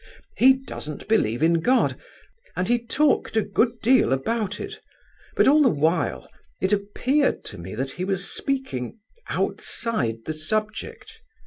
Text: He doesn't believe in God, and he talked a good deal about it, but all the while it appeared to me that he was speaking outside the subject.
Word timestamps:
He 0.35 0.53
doesn't 0.53 1.07
believe 1.07 1.43
in 1.43 1.59
God, 1.61 1.95
and 2.55 2.67
he 2.67 2.79
talked 2.83 3.37
a 3.37 3.43
good 3.43 3.81
deal 3.81 4.11
about 4.13 4.59
it, 4.59 4.79
but 5.35 5.47
all 5.47 5.61
the 5.61 5.69
while 5.69 6.27
it 6.59 6.73
appeared 6.73 7.43
to 7.45 7.59
me 7.59 7.75
that 7.75 7.91
he 7.91 8.03
was 8.03 8.27
speaking 8.27 8.97
outside 9.29 10.25
the 10.25 10.33
subject. 10.33 11.21